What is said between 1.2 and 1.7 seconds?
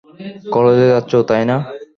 তাই না?